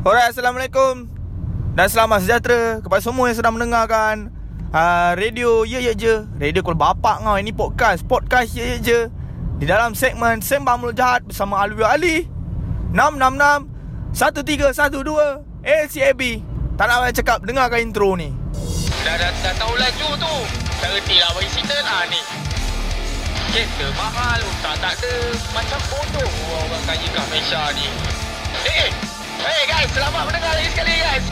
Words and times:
Alright, 0.00 0.32
Assalamualaikum. 0.32 1.12
Dan 1.76 1.84
selamat 1.84 2.24
sejahtera 2.24 2.80
Kepada 2.80 3.04
semua 3.04 3.28
yang 3.28 3.36
sedang 3.36 3.52
mendengarkan 3.52 4.32
uh, 4.72 5.12
Radio 5.12 5.68
Ye 5.68 5.76
Ye 5.76 5.92
Je. 5.92 6.24
Radio 6.40 6.64
kalau 6.64 6.80
bapak 6.80 7.20
kau 7.20 7.36
Ini 7.36 7.52
podcast. 7.52 8.08
Podcast 8.08 8.56
Ye 8.56 8.64
Ye 8.64 8.78
Je. 8.80 9.00
Di 9.60 9.68
dalam 9.68 9.92
segmen 9.92 10.40
Sembang 10.40 10.80
Mulut 10.80 10.96
Jahat 10.96 11.28
Bersama 11.28 11.60
Alwi 11.60 11.84
Ali 11.84 12.16
666 12.96 14.16
1312 14.16 15.68
LCAB 15.68 16.22
Tak 16.80 16.84
nak 16.88 16.96
banyak 17.04 17.16
cakap 17.20 17.38
Dengarkan 17.44 17.84
intro 17.84 18.16
ni. 18.16 18.32
Dah, 19.04 19.20
dah, 19.20 19.28
dah 19.44 19.52
tahu 19.60 19.76
laju 19.76 20.08
tu. 20.16 20.34
Tak 20.80 20.96
reti 20.96 21.16
lah 21.20 21.28
bagi 21.36 21.48
cerita 21.52 21.76
lah 21.84 22.08
ni. 22.08 22.20
Kereta 23.52 23.86
mahal. 24.00 24.40
Tak 24.64 24.80
tak 24.80 24.96
ada 24.96 25.12
Macam 25.52 25.80
bodoh 25.92 26.32
orang 26.56 26.84
kaya 26.88 27.04
kat 27.04 27.24
Malaysia 27.28 27.60
ni. 27.76 27.84
Eh 28.64 28.88
eh 28.88 29.09
Hey 29.40 29.64
guys 29.64 29.88
Selamat 29.96 30.22
mendengar 30.28 30.52
lagi 30.52 30.68
sekali 30.68 30.94
guys. 31.00 31.24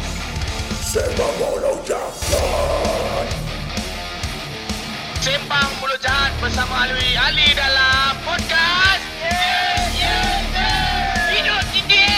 Sembang 0.80 1.34
Mulut 1.36 1.84
Jahat. 1.84 3.28
Sembang 5.20 5.70
Mulut 5.76 6.00
Jahat 6.00 6.32
Bersama 6.40 6.88
Alwi 6.88 7.12
Ali 7.20 7.52
dalam 7.52 8.16
podcast. 8.24 9.04
Yeah 9.20 9.84
Yeah 9.92 10.32
Yeah 10.56 11.28
Hidup 11.36 11.62
tinggi 11.76 12.10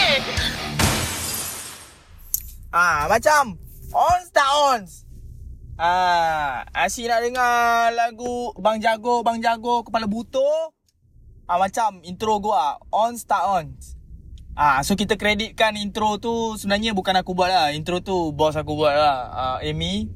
Ah, 2.71 3.11
macam 3.11 3.59
Ons 3.91 4.27
tak 4.31 4.47
ons? 4.71 4.89
Ah, 5.75 6.63
asyik 6.71 7.11
nak 7.11 7.19
dengar 7.19 7.91
lagu 7.91 8.55
Bang 8.55 8.79
Jago, 8.79 9.27
Bang 9.27 9.43
Jago, 9.43 9.83
Kepala 9.83 10.07
Buto. 10.07 10.71
Ah, 11.51 11.59
macam 11.59 11.99
intro 12.07 12.39
gua 12.39 12.79
Ons 12.87 13.27
tak 13.27 13.43
ons 13.43 13.99
Ah, 14.51 14.83
so 14.83 14.99
kita 14.99 15.15
kreditkan 15.15 15.79
intro 15.79 16.19
tu 16.19 16.59
Sebenarnya 16.59 16.91
bukan 16.91 17.15
aku 17.15 17.31
buat 17.31 17.47
lah. 17.47 17.67
Intro 17.71 18.03
tu 18.03 18.35
bos 18.35 18.51
aku 18.59 18.75
buat 18.75 18.91
lah. 18.91 19.19
Ah, 19.31 19.57
Amy 19.63 20.11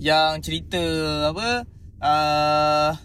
Yang 0.00 0.48
cerita 0.48 0.82
Apa 1.28 1.68
ah, 2.00 2.96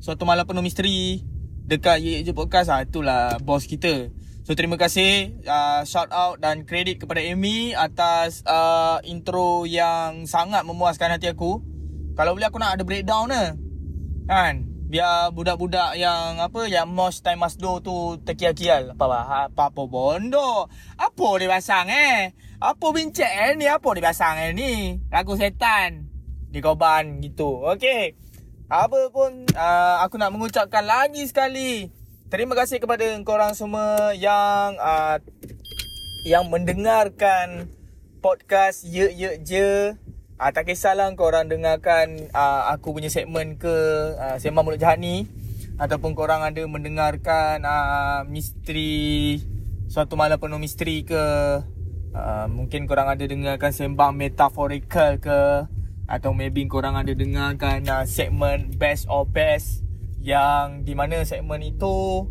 Suatu 0.00 0.24
malam 0.24 0.48
penuh 0.48 0.64
misteri 0.64 1.20
Dekat 1.68 2.00
Ye 2.02 2.24
Je 2.24 2.32
Podcast. 2.32 2.72
Ah, 2.72 2.82
Itulah 2.82 3.38
bos 3.38 3.68
kita. 3.68 4.10
So 4.42 4.58
terima 4.58 4.74
kasih. 4.74 5.38
Uh, 5.46 5.86
Shout 5.86 6.10
out 6.10 6.42
dan 6.42 6.66
kredit 6.66 6.98
kepada 6.98 7.22
Amy 7.22 7.76
Atas 7.76 8.42
uh, 8.42 8.98
intro 9.06 9.68
yang 9.70 10.26
sangat 10.26 10.66
memuaskan 10.66 11.14
hati 11.14 11.30
aku. 11.30 11.62
Kalau 12.18 12.34
boleh 12.34 12.50
aku 12.50 12.58
nak 12.58 12.74
ada 12.74 12.82
breakdown 12.82 13.30
ni 13.30 13.44
Kan 14.26 14.69
Biar 14.90 15.30
budak-budak 15.30 15.94
yang 15.94 16.42
apa 16.42 16.66
Yang 16.66 16.88
Mosh 16.90 17.22
Time 17.22 17.46
Masdo 17.46 17.78
tu 17.78 18.18
terkial-kial. 18.26 18.98
Apa 18.98 19.06
apa 19.46 19.70
apa, 19.70 19.82
bondo? 19.86 20.66
Apa 20.98 21.28
dia 21.38 21.46
pasang 21.46 21.86
eh? 21.86 22.34
Apa 22.58 22.90
bincang 22.90 23.30
eh 23.30 23.54
ni? 23.54 23.70
Apa 23.70 23.94
dia 23.94 24.10
pasang 24.10 24.34
eh 24.42 24.50
ni? 24.50 24.98
Lagu 25.14 25.38
setan. 25.38 26.10
Di 26.50 26.58
Koban 26.58 27.22
gitu. 27.22 27.62
Okay 27.70 28.18
Apa 28.66 29.14
pun 29.14 29.46
uh, 29.54 30.02
Aku 30.02 30.18
nak 30.18 30.34
mengucapkan 30.34 30.82
lagi 30.82 31.22
sekali. 31.22 31.86
Terima 32.26 32.58
kasih 32.58 32.82
kepada 32.82 33.06
korang 33.22 33.54
semua 33.54 34.10
yang 34.18 34.74
uh, 34.74 35.22
yang 36.26 36.50
mendengarkan 36.50 37.70
podcast 38.18 38.82
Ye 38.82 39.06
Ye 39.14 39.30
Je. 39.46 39.94
Uh, 40.40 40.48
tak 40.56 40.72
kisahlah 40.72 41.12
korang 41.20 41.52
dengarkan 41.52 42.32
uh, 42.32 42.72
aku 42.72 42.96
punya 42.96 43.12
segmen 43.12 43.60
ke 43.60 43.76
uh, 44.16 44.40
Sembang 44.40 44.64
Mulut 44.64 44.80
Jahat 44.80 44.96
ni 44.96 45.28
ataupun 45.76 46.16
korang 46.16 46.40
ada 46.40 46.64
mendengarkan 46.64 47.60
uh, 47.60 48.24
misteri 48.24 49.36
suatu 49.92 50.16
malam 50.16 50.40
penuh 50.40 50.56
misteri 50.56 51.04
ke 51.04 51.24
uh, 52.16 52.46
mungkin 52.48 52.88
korang 52.88 53.12
ada 53.12 53.20
dengarkan 53.20 53.68
sembang 53.68 54.16
metaphorical 54.16 55.20
ke 55.20 55.68
atau 56.08 56.32
maybe 56.32 56.64
korang 56.72 56.96
ada 56.96 57.12
dengarkan 57.12 57.84
uh, 57.84 58.08
segmen 58.08 58.72
best 58.80 59.12
or 59.12 59.28
best 59.28 59.84
yang 60.24 60.88
di 60.88 60.96
mana 60.96 61.20
segmen 61.20 61.60
itu 61.60 62.24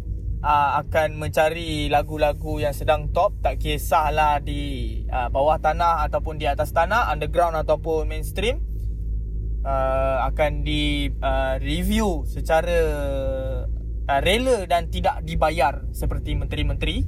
uh, 0.43 0.79
akan 0.83 1.19
mencari 1.19 1.91
lagu-lagu 1.91 2.59
yang 2.59 2.75
sedang 2.75 3.11
top 3.11 3.39
tak 3.43 3.59
kisahlah 3.59 4.39
di 4.39 5.03
uh, 5.11 5.27
bawah 5.31 5.59
tanah 5.59 6.07
ataupun 6.07 6.39
di 6.39 6.47
atas 6.47 6.71
tanah 6.71 7.11
underground 7.11 7.55
ataupun 7.59 8.07
mainstream 8.07 8.63
uh, 9.63 10.27
akan 10.31 10.63
di 10.63 11.11
uh, 11.19 11.59
review 11.59 12.23
secara 12.27 12.77
uh, 14.07 14.19
rela 14.23 14.65
dan 14.65 14.87
tidak 14.89 15.21
dibayar 15.27 15.83
seperti 15.91 16.35
menteri-menteri. 16.35 17.05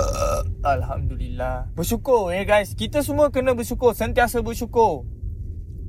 Uh, 0.00 0.42
Alhamdulillah. 0.64 1.74
Bersyukur 1.76 2.32
ya 2.32 2.46
guys. 2.46 2.72
Kita 2.78 3.02
semua 3.02 3.34
kena 3.34 3.58
bersyukur 3.58 3.90
Sentiasa 3.90 4.38
bersyukur 4.38 5.02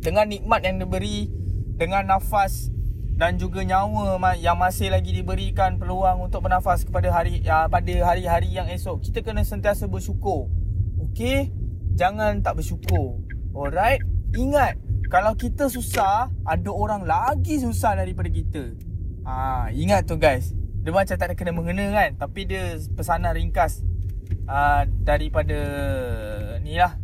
Dengan 0.01 0.25
nikmat 0.25 0.65
yang 0.65 0.81
diberi 0.81 1.29
Dengan 1.77 2.09
nafas 2.09 2.73
dan 3.21 3.37
juga 3.37 3.61
nyawa 3.61 4.17
yang 4.33 4.57
masih 4.57 4.89
lagi 4.89 5.13
diberikan 5.13 5.77
peluang 5.77 6.25
untuk 6.25 6.41
bernafas 6.41 6.81
kepada 6.81 7.13
hari 7.13 7.45
uh, 7.45 7.69
pada 7.69 7.93
hari-hari 8.01 8.49
yang 8.49 8.65
esok. 8.65 8.97
Kita 9.05 9.21
kena 9.21 9.45
sentiasa 9.45 9.85
bersyukur. 9.85 10.49
Okey? 10.97 11.53
Jangan 11.93 12.41
tak 12.41 12.57
bersyukur. 12.57 13.21
Alright? 13.53 14.01
Ingat 14.33 14.81
kalau 15.13 15.37
kita 15.37 15.69
susah 15.69 16.33
ada 16.49 16.69
orang 16.73 17.05
lagi 17.05 17.61
susah 17.61 17.93
daripada 17.93 18.25
kita. 18.25 18.73
Ah 19.21 19.69
ingat 19.69 20.09
tu 20.09 20.17
guys. 20.17 20.57
Dia 20.81 20.89
macam 20.89 21.13
tak 21.13 21.29
ada 21.29 21.37
kena 21.37 21.53
mengena 21.53 21.93
kan? 21.93 22.17
Tapi 22.17 22.49
dia 22.49 22.73
pesanan 22.97 23.37
ringkas 23.37 23.85
uh, 24.49 24.89
daripada 25.05 25.61
ni 26.57 26.73
lah. 26.73 26.97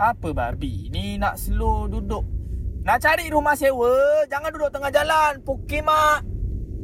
Apa 0.00 0.32
babi 0.32 0.88
ni 0.88 1.20
nak 1.20 1.36
slow 1.36 1.92
duduk 1.92 2.39
nak 2.80 2.98
cari 2.98 3.28
rumah 3.28 3.54
sewa 3.56 4.24
Jangan 4.30 4.50
duduk 4.52 4.70
tengah 4.72 4.92
jalan. 4.92 5.32
Pukimak 5.44 6.24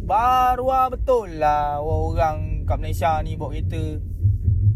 Baru 0.06 0.70
lah 0.70 0.86
betul 0.92 1.40
lah 1.40 1.82
Orang 1.82 2.62
kat 2.68 2.78
Malaysia 2.78 3.18
ni 3.26 3.34
bawa 3.34 3.50
kereta. 3.54 3.84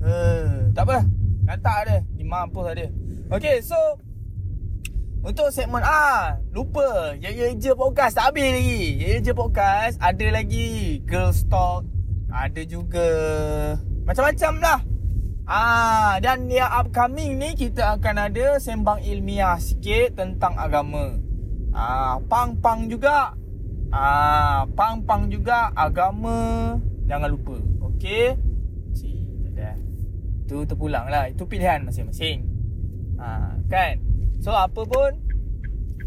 Uh, 0.01 0.73
Tak 0.75 0.85
apa 0.89 0.99
Nantak 1.47 1.77
ada 1.87 1.97
Di 2.17 2.25
mampus 2.25 2.67
ada. 2.73 2.87
Okay 3.31 3.63
so 3.63 3.79
Untuk 5.21 5.53
segmen 5.53 5.85
ah 5.85 6.41
Lupa. 6.51 7.15
Ya 7.21 7.31
Ya 7.31 7.53
Je 7.55 7.77
Podcast 7.77 8.17
Tak 8.17 8.33
habis 8.33 8.51
lagi. 8.51 8.83
Ya 8.99 9.07
Ya 9.15 9.19
Je 9.23 9.33
Podcast 9.37 10.01
Ada 10.01 10.27
lagi. 10.35 11.05
Girls 11.05 11.45
Talk. 11.47 11.87
Ada 12.33 12.63
juga 12.67 13.09
Macam-macam 14.09 14.53
lah 14.59 14.81
Ah 15.51 16.23
dan 16.23 16.47
yang 16.47 16.71
upcoming 16.71 17.35
ni 17.35 17.59
kita 17.59 17.99
akan 17.99 18.31
ada 18.31 18.55
sembang 18.63 19.03
ilmiah 19.03 19.59
sikit 19.59 20.15
tentang 20.15 20.55
agama. 20.55 21.19
Ah 21.75 22.23
pang-pang 22.31 22.87
juga. 22.87 23.35
Ah 23.91 24.63
pang-pang 24.79 25.27
juga 25.27 25.75
agama 25.75 26.79
jangan 27.11 27.35
lupa. 27.35 27.59
Okey. 27.83 28.39
Si 28.95 29.11
dah. 29.51 29.75
Tu 30.47 30.63
terpulang 30.71 31.11
lah. 31.11 31.27
Itu 31.27 31.51
pilihan 31.51 31.83
masing-masing. 31.83 32.47
Ah 33.19 33.59
kan. 33.67 33.99
So 34.39 34.55
apa 34.55 34.87
pun 34.87 35.19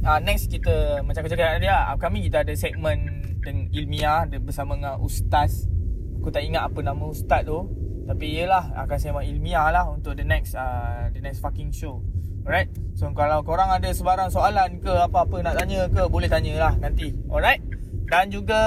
ah 0.08 0.24
next 0.24 0.48
kita 0.56 1.04
macam 1.04 1.28
cakap 1.28 1.60
tadi 1.60 1.68
lah, 1.68 1.92
upcoming 1.92 2.24
kita 2.24 2.48
ada 2.48 2.56
segmen 2.56 3.28
dengan 3.44 3.68
ilmiah 3.76 4.24
bersama 4.40 4.80
dengan 4.80 5.04
ustaz. 5.04 5.68
Aku 6.24 6.32
tak 6.32 6.48
ingat 6.48 6.72
apa 6.72 6.80
nama 6.80 7.12
ustaz 7.12 7.44
tu. 7.44 7.83
Tapi 8.04 8.26
iyalah 8.36 8.76
akan 8.84 8.98
sembang 9.00 9.26
ilmiah 9.26 9.72
lah 9.72 9.88
untuk 9.88 10.20
the 10.20 10.28
next 10.28 10.60
uh, 10.60 11.08
the 11.16 11.24
next 11.24 11.40
fucking 11.40 11.72
show. 11.72 12.04
Alright. 12.44 12.68
So 13.00 13.08
kalau 13.16 13.40
korang 13.48 13.72
ada 13.72 13.88
sebarang 13.88 14.28
soalan 14.28 14.84
ke 14.84 14.92
apa-apa 14.92 15.40
nak 15.40 15.56
tanya 15.56 15.88
ke 15.88 16.04
boleh 16.12 16.28
tanyalah 16.28 16.76
nanti. 16.84 17.16
Alright. 17.32 17.64
Dan 18.04 18.30
juga 18.30 18.62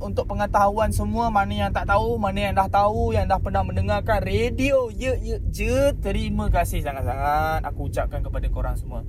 untuk 0.00 0.26
pengetahuan 0.26 0.90
semua 0.90 1.28
mana 1.28 1.52
yang 1.52 1.70
tak 1.70 1.86
tahu, 1.86 2.16
mana 2.16 2.50
yang 2.50 2.54
dah 2.56 2.66
tahu, 2.66 3.12
yang 3.12 3.28
dah 3.28 3.38
pernah 3.38 3.62
mendengarkan 3.62 4.24
radio 4.24 4.88
ye 4.90 5.14
ye 5.20 5.36
je, 5.52 5.94
terima 6.00 6.48
kasih 6.48 6.80
sangat-sangat 6.82 7.62
aku 7.62 7.92
ucapkan 7.92 8.24
kepada 8.24 8.48
korang 8.48 8.74
semua. 8.74 9.04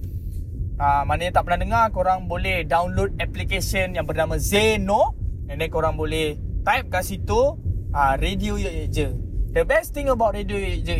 Uh, 0.75 1.01
mana 1.07 1.25
yang 1.25 1.33
tak 1.33 1.47
pernah 1.47 1.61
dengar, 1.63 1.85
korang 1.95 2.27
boleh 2.27 2.67
download 2.67 3.15
application 3.17 3.95
yang 3.95 4.03
bernama 4.05 4.35
Zeno. 4.37 5.15
And 5.47 5.57
then 5.57 5.71
korang 5.71 5.95
boleh 5.95 6.35
type 6.67 6.91
kat 6.91 7.07
situ 7.07 7.57
uh, 7.95 8.13
radio 8.19 8.59
ye 8.59 8.69
ye 8.69 8.85
je. 8.91 9.30
The 9.51 9.67
best 9.67 9.91
thing 9.91 10.07
about 10.07 10.31
Radio 10.31 10.55
je 10.55 10.95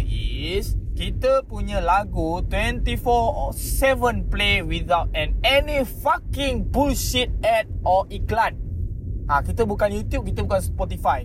is 0.59 0.75
kita 0.91 1.47
punya 1.47 1.79
lagu 1.79 2.43
24/7 2.51 4.27
play 4.27 4.59
without 4.59 5.07
an 5.15 5.39
any 5.39 5.87
fucking 5.87 6.67
bullshit 6.67 7.31
ad 7.47 7.71
or 7.87 8.03
iklan. 8.11 8.59
Ah 9.31 9.39
ha, 9.39 9.47
kita 9.47 9.63
bukan 9.63 9.95
YouTube, 9.95 10.27
kita 10.27 10.43
bukan 10.43 10.59
Spotify. 10.59 11.23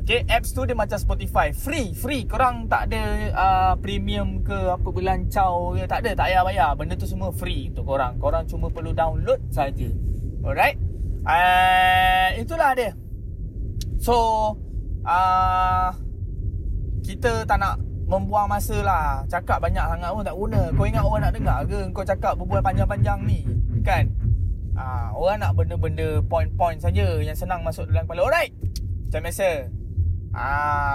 Okay, 0.00 0.24
apps 0.32 0.56
tu 0.56 0.64
dia 0.64 0.72
macam 0.72 0.96
Spotify, 0.96 1.52
free, 1.52 1.92
free. 1.92 2.24
Korang 2.24 2.72
tak 2.72 2.88
ada 2.88 3.02
uh, 3.36 3.74
premium 3.76 4.40
ke 4.40 4.56
apa 4.56 4.88
belancau 4.88 5.76
ke, 5.76 5.84
tak 5.84 6.08
ada, 6.08 6.24
tak 6.24 6.32
payah 6.32 6.42
bayar. 6.42 6.70
Benda 6.72 6.96
tu 6.96 7.04
semua 7.04 7.36
free 7.36 7.68
untuk 7.68 7.84
korang. 7.84 8.16
Korang 8.16 8.48
cuma 8.48 8.72
perlu 8.72 8.96
download 8.96 9.44
saja. 9.52 9.92
Alright? 10.40 10.80
Uh, 11.22 12.28
itulah 12.40 12.72
dia. 12.72 12.96
So, 14.00 14.16
uh, 15.04 15.94
kita 17.02 17.42
tak 17.44 17.58
nak 17.58 17.82
membuang 18.06 18.46
masa 18.50 18.76
lah. 18.82 19.24
Cakap 19.26 19.58
banyak 19.62 19.82
sangat 19.82 20.10
pun 20.12 20.24
tak 20.24 20.36
guna. 20.36 20.60
Kau 20.74 20.86
ingat 20.86 21.04
orang 21.04 21.22
nak 21.24 21.32
dengar 21.34 21.58
ke 21.66 21.78
Kau 21.90 22.04
cakap 22.04 22.32
berbual 22.36 22.60
panjang-panjang 22.60 23.20
ni? 23.24 23.40
Kan? 23.82 24.12
Ha, 24.72 25.12
Orang 25.12 25.44
nak 25.44 25.52
benda-benda 25.52 26.24
Point-point 26.24 26.80
saja 26.80 27.20
Yang 27.20 27.44
senang 27.44 27.60
masuk 27.60 27.88
dalam 27.88 28.04
kepala. 28.08 28.28
Alright. 28.28 28.52
Macam 29.08 29.20
biasa. 29.28 29.50
Ha, 30.32 30.44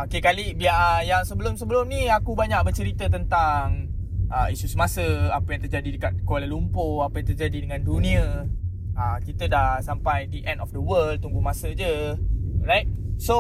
Okay 0.09 0.21
kali 0.21 0.54
Biar 0.57 1.06
yang 1.06 1.21
sebelum-sebelum 1.25 1.89
ni 1.89 2.09
Aku 2.09 2.33
banyak 2.33 2.62
bercerita 2.65 3.06
tentang 3.09 3.92
uh, 4.30 4.48
Isu 4.50 4.65
semasa 4.69 5.33
Apa 5.33 5.57
yang 5.57 5.62
terjadi 5.65 5.89
dekat 5.94 6.13
Kuala 6.25 6.50
Lumpur 6.50 7.06
Apa 7.06 7.21
yang 7.21 7.27
terjadi 7.33 7.57
dengan 7.65 7.81
dunia. 7.81 8.45
Ha, 8.98 9.21
Kita 9.21 9.45
dah 9.50 9.81
sampai 9.81 10.30
The 10.30 10.45
end 10.45 10.62
of 10.62 10.74
the 10.74 10.81
world 10.81 11.21
Tunggu 11.21 11.42
masa 11.42 11.74
je. 11.74 12.18
Right 12.65 13.06
So 13.18 13.38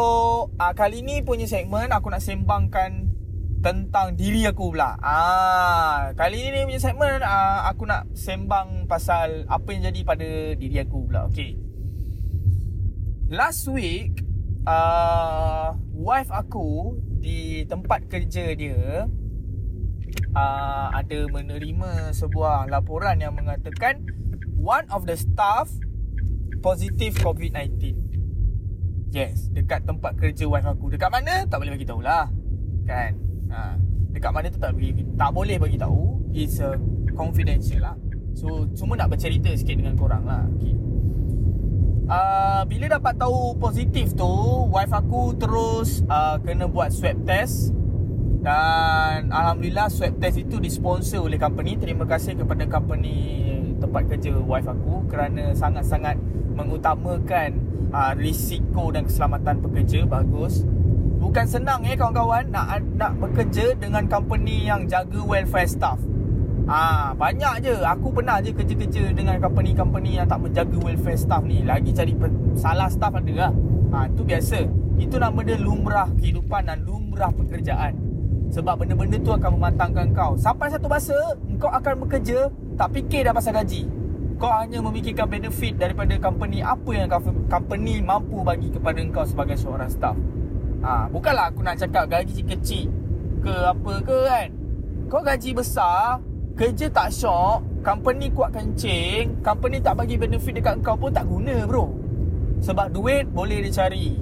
uh, 0.57 0.73
Kali 0.73 1.05
ni 1.05 1.21
punya 1.21 1.45
segmen 1.45 1.93
Aku 1.93 2.09
nak 2.09 2.25
sembangkan 2.25 3.17
tentang 3.61 4.13
diri 4.13 4.45
aku 4.45 4.73
pula. 4.73 4.95
Ah, 5.01 6.13
kali 6.13 6.53
ni 6.53 6.63
punya 6.63 6.81
segmen 6.81 7.19
ah, 7.25 7.65
aku 7.67 7.89
nak 7.89 8.05
sembang 8.13 8.85
pasal 8.85 9.49
apa 9.49 9.67
yang 9.73 9.89
jadi 9.91 10.01
pada 10.05 10.29
diri 10.55 10.77
aku 10.81 11.09
pula. 11.09 11.27
Okay. 11.27 11.57
Last 13.27 13.67
week, 13.67 14.23
uh, 14.63 15.75
wife 15.91 16.31
aku 16.31 16.95
di 17.19 17.67
tempat 17.67 18.07
kerja 18.07 18.55
dia 18.55 19.09
uh, 20.31 20.87
ada 20.95 21.19
menerima 21.27 22.15
sebuah 22.15 22.71
laporan 22.71 23.19
yang 23.19 23.35
mengatakan 23.35 23.99
one 24.55 24.87
of 24.95 25.03
the 25.03 25.19
staff 25.19 25.67
positif 26.63 27.19
COVID-19. 27.19 28.06
Yes, 29.11 29.47
dekat 29.55 29.87
tempat 29.87 30.19
kerja 30.19 30.43
wife 30.45 30.67
aku. 30.67 30.91
Dekat 30.91 31.09
mana? 31.09 31.47
Tak 31.47 31.63
boleh 31.63 31.73
bagi 31.73 31.87
tahulah. 31.87 32.27
Kan? 32.87 33.27
ha, 33.51 33.75
Dekat 34.11 34.31
mana 34.31 34.47
tu 34.47 34.59
tak 34.59 34.71
boleh 34.75 34.91
Tak 35.15 35.29
boleh 35.35 35.57
bagi 35.59 35.77
tahu 35.79 36.31
It's 36.31 36.59
a 36.63 36.79
confidential 37.15 37.83
lah 37.83 37.95
So 38.37 38.69
cuma 38.77 38.95
nak 38.95 39.11
bercerita 39.11 39.49
sikit 39.57 39.81
dengan 39.81 39.97
korang 39.97 40.23
lah 40.23 40.45
okay. 40.55 40.73
uh, 42.07 42.61
Bila 42.69 42.85
dapat 42.99 43.13
tahu 43.17 43.57
positif 43.57 44.13
tu 44.13 44.29
Wife 44.71 44.93
aku 44.93 45.35
terus 45.35 46.05
uh, 46.07 46.37
kena 46.39 46.69
buat 46.69 46.93
swab 46.93 47.17
test 47.25 47.73
Dan 48.45 49.33
Alhamdulillah 49.33 49.89
swab 49.89 50.15
test 50.21 50.37
itu 50.39 50.61
disponsor 50.61 51.25
oleh 51.25 51.41
company 51.41 51.75
Terima 51.75 52.05
kasih 52.05 52.37
kepada 52.37 52.63
company 52.69 53.43
tempat 53.77 54.09
kerja 54.09 54.33
wife 54.33 54.69
aku 54.69 55.05
Kerana 55.05 55.53
sangat-sangat 55.53 56.17
mengutamakan 56.57 57.66
uh, 57.91 58.13
risiko 58.15 58.89
dan 58.91 59.05
keselamatan 59.05 59.63
pekerja 59.63 60.03
Bagus 60.07 60.63
Bukan 61.17 61.45
senang 61.49 61.81
eh 61.83 61.97
kawan-kawan 61.97 62.45
nak 62.53 62.79
nak 62.93 63.17
bekerja 63.17 63.73
dengan 63.73 64.05
company 64.05 64.69
yang 64.69 64.85
jaga 64.85 65.17
welfare 65.17 65.65
staff. 65.65 65.97
Ah, 66.69 67.11
ha, 67.11 67.17
banyak 67.17 67.63
je. 67.65 67.75
Aku 67.79 68.13
pernah 68.13 68.37
je 68.43 68.53
kerja-kerja 68.53 69.15
dengan 69.15 69.39
company-company 69.41 70.19
yang 70.21 70.27
tak 70.29 70.45
menjaga 70.45 70.77
welfare 70.77 71.17
staff 71.17 71.41
ni. 71.41 71.65
Lagi 71.65 71.89
cari 71.95 72.13
salah 72.53 72.91
staff 72.91 73.17
ada 73.17 73.33
lah. 73.33 73.51
Ha, 73.91 73.97
tu 74.13 74.21
biasa. 74.27 74.67
Itu 75.01 75.17
nama 75.17 75.39
dia 75.41 75.57
lumrah 75.57 76.11
kehidupan 76.21 76.69
dan 76.69 76.85
lumrah 76.85 77.33
pekerjaan. 77.33 77.97
Sebab 78.53 78.83
benda-benda 78.83 79.17
tu 79.19 79.31
akan 79.33 79.49
mematangkan 79.57 80.07
kau. 80.13 80.31
Sampai 80.37 80.69
satu 80.69 80.87
masa, 80.87 81.17
kau 81.57 81.71
akan 81.71 82.07
bekerja 82.07 82.51
tak 82.77 82.93
fikir 82.93 83.25
dah 83.25 83.33
pasal 83.33 83.57
gaji. 83.57 83.87
Kau 84.37 84.53
hanya 84.53 84.77
memikirkan 84.85 85.25
benefit 85.25 85.81
daripada 85.81 86.13
company 86.21 86.61
apa 86.61 86.91
yang 86.93 87.09
company 87.49 88.05
mampu 88.05 88.45
bagi 88.45 88.69
kepada 88.69 89.01
kau 89.09 89.25
sebagai 89.25 89.57
seorang 89.57 89.89
staff. 89.89 90.13
Ha, 90.85 91.09
bukanlah 91.09 91.49
aku 91.49 91.65
nak 91.65 91.81
cakap 91.81 92.05
gaji 92.05 92.45
kecil 92.45 92.85
ke 93.41 93.49
apa 93.49 93.93
ke 94.05 94.17
kan. 94.29 94.49
Kau 95.09 95.25
gaji 95.25 95.57
besar, 95.57 96.21
kerja 96.53 96.85
tak 96.93 97.09
syok, 97.09 97.81
company 97.81 98.29
kuat 98.29 98.53
kencing, 98.53 99.41
company 99.41 99.81
tak 99.81 99.97
bagi 99.97 100.21
benefit 100.21 100.61
dekat 100.61 100.85
kau 100.85 100.93
pun 100.93 101.09
tak 101.09 101.25
guna 101.25 101.65
bro. 101.65 101.89
Sebab 102.61 102.93
duit 102.93 103.25
boleh 103.33 103.65
dicari. 103.65 104.21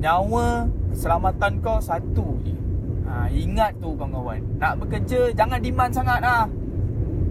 Nyawa, 0.00 0.64
keselamatan 0.88 1.60
kau 1.60 1.76
satu 1.76 2.40
je. 2.48 2.56
Ha, 3.04 3.28
ingat 3.28 3.76
tu 3.76 3.92
kawan-kawan. 3.92 4.40
Nak 4.56 4.80
bekerja, 4.80 5.36
jangan 5.36 5.60
demand 5.60 5.92
sangat 5.92 6.24
lah. 6.24 6.48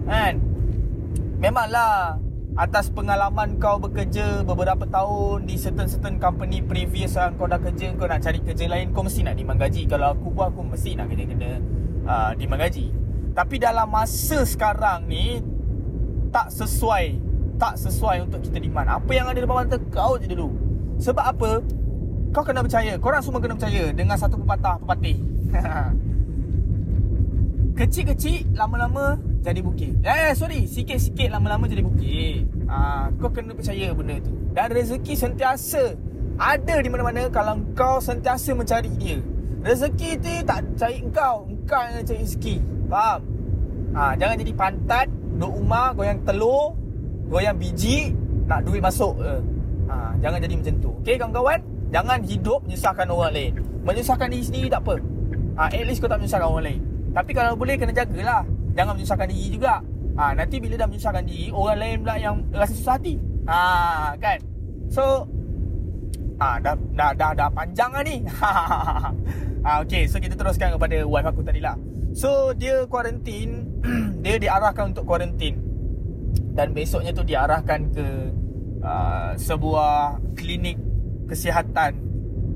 Kan? 0.06 0.49
Memanglah 1.40 2.20
atas 2.52 2.92
pengalaman 2.92 3.56
kau 3.56 3.80
bekerja 3.80 4.44
beberapa 4.44 4.84
tahun 4.84 5.48
di 5.48 5.56
certain-certain 5.56 6.20
company 6.20 6.60
previous 6.60 7.16
yang 7.16 7.32
kau 7.40 7.48
dah 7.48 7.56
kerja 7.56 7.96
kau 7.96 8.04
nak 8.04 8.20
cari 8.20 8.44
kerja 8.44 8.68
lain 8.68 8.92
kau 8.92 9.00
mesti 9.00 9.24
nak 9.24 9.40
demand 9.40 9.56
gaji. 9.56 9.88
Kalau 9.88 10.12
aku 10.12 10.36
pun 10.36 10.52
aku 10.52 10.60
mesti 10.68 11.00
nak 11.00 11.08
kena 11.08 11.24
kena 11.24 11.50
uh, 12.04 12.36
demand 12.36 12.60
gaji. 12.60 12.92
Tapi 13.32 13.56
dalam 13.56 13.88
masa 13.88 14.44
sekarang 14.44 15.08
ni 15.08 15.40
tak 16.28 16.52
sesuai 16.52 17.16
tak 17.56 17.80
sesuai 17.80 18.28
untuk 18.28 18.44
kita 18.44 18.60
demand 18.60 19.00
apa 19.00 19.10
yang 19.16 19.24
ada 19.24 19.40
depan 19.40 19.64
mata 19.64 19.80
kau 19.88 20.20
je 20.20 20.28
dulu. 20.28 20.52
Sebab 21.00 21.24
apa? 21.24 21.64
Kau 22.36 22.44
kena 22.44 22.60
percaya. 22.60 23.00
Korang 23.00 23.24
semua 23.24 23.40
kena 23.40 23.56
percaya 23.56 23.96
dengan 23.96 24.20
satu 24.20 24.36
pepatah 24.36 24.76
pepatih. 24.84 25.16
Kecil-kecil 27.80 28.52
lama-lama 28.52 29.29
jadi 29.40 29.60
bukit. 29.64 29.96
Eh, 30.04 30.32
sorry, 30.36 30.68
sikit-sikit 30.68 31.32
lama-lama 31.32 31.64
jadi 31.64 31.80
bukit. 31.80 32.44
Ah, 32.68 33.08
kau 33.16 33.32
kena 33.32 33.56
percaya 33.56 33.88
benda 33.96 34.20
tu. 34.20 34.32
Dan 34.52 34.68
rezeki 34.68 35.14
sentiasa 35.16 35.96
ada 36.36 36.74
di 36.80 36.88
mana-mana 36.92 37.28
kalau 37.32 37.56
kau 37.72 38.00
sentiasa 38.04 38.52
mencari 38.52 38.92
dia. 39.00 39.16
Rezeki 39.64 40.10
tu 40.20 40.32
tak 40.44 40.60
cari 40.76 41.00
engkau, 41.00 41.48
engkau 41.48 41.80
yang 41.80 42.04
cari 42.04 42.20
rezeki. 42.20 42.56
Faham? 42.92 43.20
Ah, 43.96 44.12
jangan 44.16 44.36
jadi 44.44 44.52
pantat, 44.52 45.06
duduk 45.08 45.52
rumah, 45.56 45.96
goyang 45.96 46.20
telur, 46.28 46.76
goyang 47.32 47.56
biji, 47.56 48.12
nak 48.44 48.60
duit 48.68 48.84
masuk 48.84 49.16
je. 49.24 49.36
Ah, 49.88 50.12
jangan 50.20 50.38
jadi 50.44 50.54
macam 50.60 50.74
tu. 50.84 50.90
Okey, 51.00 51.16
kawan-kawan? 51.16 51.60
Jangan 51.90 52.18
hidup 52.22 52.60
menyusahkan 52.68 53.06
orang 53.08 53.32
lain. 53.34 53.52
Menyusahkan 53.82 54.28
diri 54.28 54.44
sendiri 54.44 54.68
tak 54.68 54.84
apa. 54.84 54.94
Ah, 55.56 55.72
at 55.72 55.84
least 55.88 56.04
kau 56.04 56.12
tak 56.12 56.20
menyusahkan 56.20 56.44
orang 56.44 56.64
lain. 56.68 56.80
Tapi 57.10 57.30
kalau 57.34 57.58
boleh 57.58 57.74
kena 57.74 57.90
jagalah 57.90 58.46
Jangan 58.74 58.92
menyusahkan 58.96 59.28
diri 59.28 59.46
juga. 59.54 59.74
Ha, 60.18 60.34
Nanti 60.36 60.56
bila 60.58 60.74
dah 60.76 60.88
menyusahkan 60.90 61.24
diri 61.24 61.48
Orang 61.54 61.78
lain 61.80 61.96
pula 62.02 62.14
yang 62.18 62.36
rasa 62.52 62.74
susah 62.74 62.94
hati. 62.98 63.14
Ha, 63.46 63.58
Kan? 64.18 64.38
So 64.90 65.24
ha, 66.40 66.58
dah, 66.58 66.74
dah, 66.96 67.10
dah, 67.14 67.30
dah 67.36 67.48
panjang 67.52 67.90
lah 67.92 68.02
ni. 68.04 68.16
Ha, 69.60 69.84
Okay 69.84 70.08
so 70.08 70.16
kita 70.16 70.32
teruskan 70.40 70.72
kepada 70.72 71.04
wife 71.04 71.28
aku 71.28 71.44
tadi 71.44 71.60
lah. 71.60 71.76
So 72.16 72.56
dia 72.56 72.88
quarantine 72.88 73.68
Dia 74.24 74.40
diarahkan 74.40 74.96
untuk 74.96 75.04
quarantine. 75.04 75.60
Dan 76.56 76.72
besoknya 76.72 77.12
tu 77.12 77.22
diarahkan 77.24 77.80
ke 77.92 78.06
uh, 78.80 79.32
Sebuah 79.36 80.18
klinik 80.34 80.80
kesihatan 81.28 81.96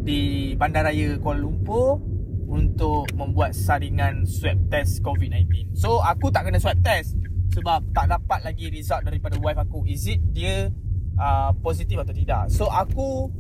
Di 0.05 0.53
Bandaraya 0.59 1.17
Kuala 1.21 1.45
Lumpur 1.45 2.14
untuk 2.49 3.09
membuat 3.17 3.57
saringan 3.57 4.29
swab 4.29 4.57
test 4.69 5.01
COVID-19. 5.01 5.75
So 5.77 6.01
aku 6.05 6.31
tak 6.31 6.49
kena 6.49 6.61
swab 6.61 6.79
test 6.85 7.17
sebab 7.55 7.95
tak 7.95 8.11
dapat 8.11 8.41
lagi 8.45 8.71
result 8.71 9.07
daripada 9.07 9.39
wife 9.39 9.61
aku. 9.61 9.87
Is 9.87 10.07
it 10.11 10.21
dia 10.35 10.71
uh, 11.19 11.51
positif 11.61 12.01
atau 12.01 12.15
tidak? 12.15 12.51
So 12.51 12.69
aku 12.69 13.31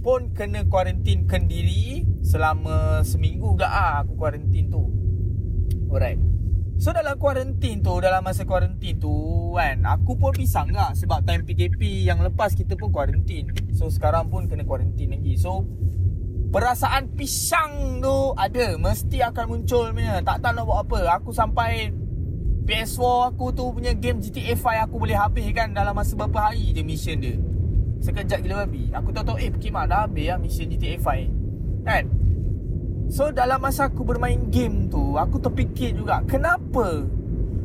pun 0.00 0.32
kena 0.32 0.64
kuarantin 0.64 1.28
kendiri 1.28 2.08
selama 2.24 3.04
seminggu 3.04 3.54
juga 3.54 3.68
ah 3.68 3.94
aku 4.02 4.16
kuarantin 4.16 4.72
tu. 4.72 4.88
Alright. 5.92 6.20
So 6.80 6.96
dalam 6.96 7.20
kuarantin 7.20 7.84
tu, 7.84 8.00
dalam 8.00 8.24
masa 8.24 8.48
kuarantin 8.48 8.96
tu 8.96 9.12
kan, 9.52 9.84
aku 9.84 10.16
pun 10.16 10.32
pisang 10.32 10.72
lah 10.72 10.96
sebab 10.96 11.28
time 11.28 11.44
PKP 11.44 12.08
yang 12.08 12.24
lepas 12.24 12.56
kita 12.56 12.72
pun 12.72 12.88
kuarantin. 12.88 13.52
So 13.76 13.92
sekarang 13.92 14.32
pun 14.32 14.48
kena 14.48 14.64
kuarantin 14.64 15.12
lagi. 15.12 15.36
So 15.36 15.68
Perasaan 16.50 17.14
pisang 17.14 18.02
tu 18.02 18.34
ada 18.34 18.74
Mesti 18.74 19.22
akan 19.22 19.44
muncul 19.46 19.94
punya. 19.94 20.18
Tak 20.18 20.42
tahu 20.42 20.52
nak 20.58 20.64
buat 20.66 20.78
apa. 20.82 20.98
Aku 21.22 21.30
sampai 21.30 21.94
PS4 22.66 23.34
aku 23.34 23.54
tu 23.54 23.70
punya 23.70 23.94
game 23.94 24.18
GTA 24.18 24.58
5 24.58 24.86
Aku 24.90 24.98
boleh 24.98 25.18
habis 25.18 25.46
kan 25.54 25.74
Dalam 25.74 25.94
masa 25.94 26.18
berapa 26.18 26.50
hari 26.50 26.74
je 26.74 26.82
mission 26.82 27.22
dia. 27.22 27.38
Sekejap 28.02 28.42
gila 28.42 28.66
babi. 28.66 28.90
Aku 28.90 29.14
tahu-tahu 29.14 29.38
eh 29.38 29.50
Kimak 29.54 29.86
dah 29.86 30.10
habis 30.10 30.26
lah 30.26 30.38
mission 30.42 30.66
GTA 30.66 30.98
5 30.98 31.86
Kan? 31.86 32.04
So 33.10 33.30
dalam 33.34 33.58
masa 33.62 33.90
aku 33.90 34.06
bermain 34.06 34.50
game 34.54 34.86
tu 34.86 35.18
Aku 35.18 35.42
terfikir 35.42 35.98
juga 35.98 36.22
Kenapa 36.30 37.06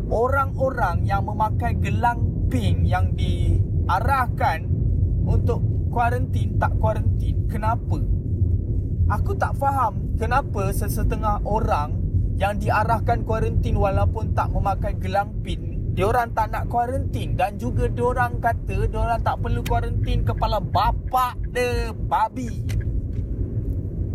Orang-orang 0.09 1.05
yang 1.05 1.25
memakai 1.25 1.77
gelang 1.77 2.49
pink 2.49 2.85
Yang 2.85 3.05
diarahkan 3.17 4.65
Untuk 5.25 5.61
kuarantin 5.93 6.57
Tak 6.57 6.81
kuarantin 6.81 7.45
Kenapa 7.45 8.14
Aku 9.05 9.37
tak 9.37 9.53
faham 9.61 10.17
kenapa 10.17 10.73
sesetengah 10.73 11.41
orang 11.45 11.93
yang 12.35 12.57
diarahkan 12.57 13.21
kuarantin 13.23 13.77
walaupun 13.77 14.33
tak 14.35 14.51
memakai 14.51 14.97
gelang 14.99 15.31
pin 15.39 15.93
Diorang 15.95 16.35
tak 16.35 16.51
nak 16.51 16.67
kuarantin 16.67 17.39
Dan 17.39 17.55
juga 17.55 17.87
diorang 17.87 18.43
kata 18.43 18.83
Diorang 18.91 19.23
tak 19.23 19.39
perlu 19.39 19.63
kuarantin 19.63 20.27
Kepala 20.27 20.59
bapak 20.59 21.39
de 21.55 21.95
babi 21.95 22.51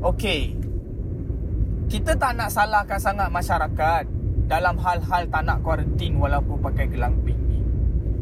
Okay 0.05 0.61
kita 1.91 2.15
tak 2.15 2.39
nak 2.39 2.55
salahkan 2.55 3.03
sangat 3.03 3.27
masyarakat 3.35 4.07
dalam 4.47 4.79
hal-hal 4.79 5.27
tak 5.27 5.43
nak 5.43 5.59
kuarantin 5.67 6.23
walaupun 6.23 6.63
pakai 6.63 6.87
gelang 6.87 7.19
pink 7.27 7.43
ni. 7.51 7.59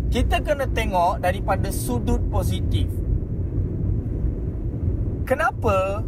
Kita 0.08 0.40
kena 0.40 0.64
tengok 0.72 1.20
daripada 1.20 1.68
sudut 1.68 2.16
positif. 2.32 2.88
Kenapa 5.28 6.00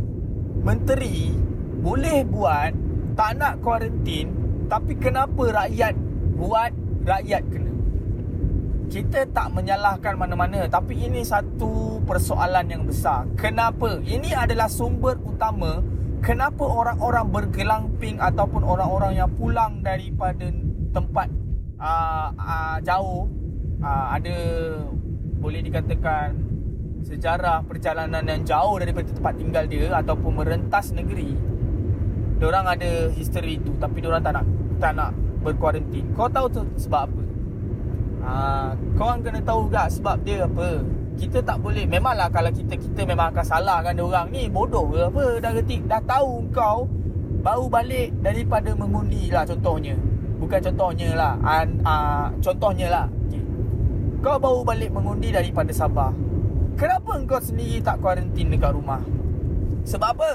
menteri 0.61 1.33
boleh 1.81 2.25
buat 2.29 2.73
tak 3.17 3.41
nak 3.41 3.55
kuarantin 3.65 4.33
tapi 4.69 4.95
kenapa 5.01 5.67
rakyat 5.67 5.95
buat 6.39 6.71
rakyat 7.05 7.43
kena? 7.51 7.73
Kita 8.91 9.23
tak 9.31 9.55
menyalahkan 9.55 10.15
mana-mana 10.19 10.67
tapi 10.67 10.99
ini 10.99 11.23
satu 11.23 12.03
persoalan 12.07 12.67
yang 12.71 12.83
besar. 12.87 13.27
Kenapa? 13.39 14.03
Ini 14.03 14.35
adalah 14.35 14.67
sumber 14.67 15.19
utama 15.23 15.83
kenapa 16.21 16.65
orang-orang 16.65 17.27
bergelang 17.33 17.85
pink 17.97 18.21
ataupun 18.21 18.63
orang-orang 18.63 19.17
yang 19.17 19.31
pulang 19.35 19.81
daripada 19.81 20.53
tempat 20.93 21.29
uh, 21.81 22.29
uh, 22.37 22.77
jauh 22.85 23.25
uh, 23.81 24.07
ada 24.15 24.37
boleh 25.41 25.61
dikatakan 25.65 26.37
sejarah 27.21 27.61
perjalanan 27.69 28.25
yang 28.25 28.41
jauh 28.49 28.81
daripada 28.81 29.13
tempat 29.13 29.37
tinggal 29.37 29.69
dia 29.69 29.93
ataupun 29.93 30.41
merentas 30.41 30.97
negeri. 30.97 31.37
Orang 32.41 32.65
ada 32.65 33.13
history 33.13 33.61
itu 33.61 33.77
tapi 33.77 34.01
orang 34.09 34.25
tak 34.25 34.41
nak 34.41 34.45
tak 34.81 34.97
nak 34.97 35.13
berkuarantin. 35.45 36.09
Kau 36.17 36.33
tahu 36.33 36.49
tu 36.49 36.65
sebab 36.81 37.05
apa? 37.05 37.23
Uh, 38.25 38.69
kau 38.97 39.05
orang 39.13 39.21
kena 39.21 39.41
tahu 39.45 39.69
juga 39.69 39.85
sebab 39.93 40.17
dia 40.25 40.49
apa? 40.49 40.81
Kita 41.21 41.45
tak 41.45 41.61
boleh 41.61 41.85
memanglah 41.85 42.33
kalau 42.33 42.49
kita 42.49 42.81
kita 42.81 43.05
memang 43.05 43.37
akan 43.37 43.45
salahkan 43.45 43.93
dia 43.93 44.01
orang 44.01 44.33
ni. 44.33 44.49
Bodoh 44.49 44.89
ke 44.89 45.05
apa? 45.05 45.25
Dah 45.45 45.53
ketik 45.61 45.85
dah 45.85 46.01
tahu 46.09 46.49
kau 46.57 46.89
baru 47.45 47.69
balik 47.69 48.17
daripada 48.25 48.73
mengundi 48.73 49.29
lah 49.29 49.45
contohnya. 49.45 49.93
Bukan 50.41 50.61
contohnya 50.73 51.13
lah 51.13 51.33
an, 51.45 51.85
uh, 51.85 52.33
contohnya 52.41 52.89
lah. 52.89 53.07
Okay. 53.29 53.45
kau 54.25 54.41
baru 54.41 54.65
balik 54.65 54.89
mengundi 54.89 55.29
daripada 55.29 55.69
Sabah 55.77 56.30
kenapa 56.81 57.13
kau 57.29 57.41
sendiri 57.45 57.85
tak 57.85 58.01
kuarantin 58.01 58.49
dekat 58.49 58.73
rumah? 58.73 59.05
Sebab 59.85 60.09
apa? 60.17 60.33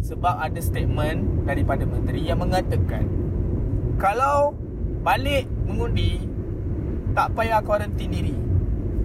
Sebab 0.00 0.34
ada 0.38 0.60
statement 0.62 1.44
daripada 1.50 1.82
menteri 1.82 2.22
yang 2.22 2.38
mengatakan 2.38 3.10
kalau 3.98 4.54
balik 5.02 5.50
mengundi 5.66 6.22
tak 7.10 7.34
payah 7.34 7.58
kuarantin 7.58 8.08
diri. 8.14 8.38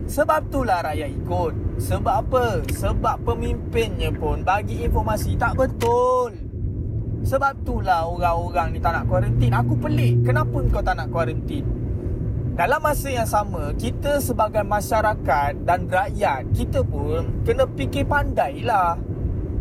Sebab 0.06 0.54
itulah 0.54 0.86
rakyat 0.86 1.10
ikut. 1.10 1.54
Sebab 1.82 2.16
apa? 2.30 2.46
Sebab 2.70 3.26
pemimpinnya 3.26 4.14
pun 4.14 4.46
bagi 4.46 4.86
informasi 4.86 5.34
tak 5.36 5.58
betul. 5.58 6.38
Sebab 7.26 7.66
itulah 7.66 8.06
orang-orang 8.06 8.78
ni 8.78 8.80
tak 8.80 9.02
nak 9.02 9.10
kuarantin. 9.10 9.50
Aku 9.58 9.74
pelik, 9.82 10.22
kenapa 10.22 10.62
kau 10.70 10.86
tak 10.86 10.96
nak 11.02 11.10
kuarantin? 11.10 11.66
Dalam 12.56 12.80
masa 12.80 13.12
yang 13.12 13.28
sama, 13.28 13.76
kita 13.76 14.24
sebagai 14.24 14.64
masyarakat 14.64 15.68
dan 15.68 15.92
rakyat 15.92 16.48
Kita 16.56 16.88
pun 16.88 17.44
kena 17.44 17.68
fikir 17.68 18.08
pandai 18.08 18.64
lah 18.64 18.96